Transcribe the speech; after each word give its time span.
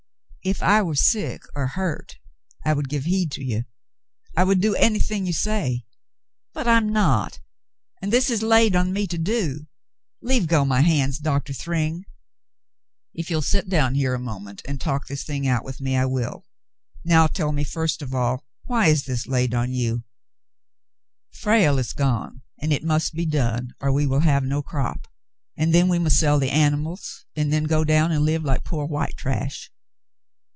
"If 0.43 0.63
I 0.63 0.81
were 0.81 0.95
sick 0.95 1.43
or 1.53 1.67
hurt, 1.67 2.17
I 2.65 2.73
would 2.73 2.89
give 2.89 3.05
heed 3.05 3.29
to 3.33 3.43
you, 3.43 3.65
I 4.35 4.43
would 4.43 4.59
do 4.59 4.73
anything 4.75 5.27
you 5.27 5.33
say; 5.33 5.85
but 6.51 6.67
I'm 6.67 6.89
not, 6.89 7.39
and 8.01 8.11
this 8.11 8.31
is 8.31 8.41
laid 8.41 8.75
on 8.75 8.91
me 8.91 9.05
to 9.05 9.19
do. 9.19 9.67
Leave 10.19 10.47
go 10.47 10.65
my 10.65 10.81
hands. 10.81 11.19
Doctor 11.19 11.53
Thryng." 11.53 12.05
"If 13.13 13.29
you'll 13.29 13.43
sit 13.43 13.69
down 13.69 13.93
here 13.93 14.15
a 14.15 14.19
moment 14.19 14.63
and 14.67 14.81
talk 14.81 15.05
this 15.05 15.23
thing 15.23 15.47
out 15.47 15.63
with 15.63 15.79
me, 15.79 15.95
I 15.95 16.05
will. 16.05 16.47
Now 17.05 17.27
tell 17.27 17.51
me 17.51 17.63
first 17.63 18.01
of 18.01 18.15
all, 18.15 18.43
why 18.63 18.87
is 18.87 19.05
this 19.05 19.27
laid 19.27 19.53
on 19.53 19.71
you?" 19.71 19.97
id 19.97 20.03
The 21.33 21.39
Voices 21.41 21.45
117 21.45 21.67
"Frale 21.69 21.77
is 21.81 21.93
gone 21.93 22.41
and 22.59 22.73
it 22.73 22.83
must 22.83 23.13
be 23.13 23.27
done, 23.27 23.75
or 23.79 23.91
we 23.91 24.07
will 24.07 24.21
have 24.21 24.43
no 24.43 24.63
crop, 24.63 25.07
and 25.55 25.71
then 25.71 25.87
we 25.87 25.99
must 25.99 26.17
sell 26.19 26.39
the 26.39 26.49
animals, 26.49 27.25
and 27.35 27.53
then 27.53 27.65
go 27.65 27.83
down 27.83 28.11
and 28.11 28.25
live 28.25 28.43
like 28.43 28.63
poor 28.63 28.87
white 28.87 29.15
trash." 29.15 29.69